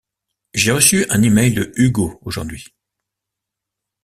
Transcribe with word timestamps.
J’ai 0.55 0.71
reçu 0.71 1.05
un 1.11 1.21
email 1.21 1.53
de 1.53 1.71
Hugo 1.75 2.17
aujourd’hui. 2.23 2.65